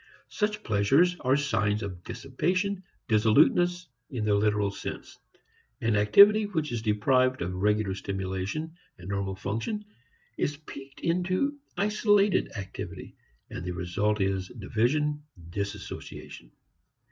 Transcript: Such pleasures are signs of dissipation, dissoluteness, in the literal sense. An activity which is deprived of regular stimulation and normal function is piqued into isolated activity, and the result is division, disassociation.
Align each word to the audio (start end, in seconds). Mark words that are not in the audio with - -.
Such 0.29 0.63
pleasures 0.63 1.15
are 1.19 1.37
signs 1.37 1.83
of 1.83 2.03
dissipation, 2.03 2.81
dissoluteness, 3.07 3.87
in 4.09 4.25
the 4.25 4.33
literal 4.33 4.71
sense. 4.71 5.19
An 5.79 5.95
activity 5.95 6.47
which 6.47 6.71
is 6.71 6.81
deprived 6.81 7.43
of 7.43 7.53
regular 7.53 7.93
stimulation 7.93 8.73
and 8.97 9.09
normal 9.09 9.35
function 9.35 9.85
is 10.39 10.57
piqued 10.57 11.01
into 11.01 11.59
isolated 11.77 12.51
activity, 12.57 13.15
and 13.51 13.63
the 13.63 13.73
result 13.73 14.19
is 14.21 14.47
division, 14.47 15.21
disassociation. 15.51 16.51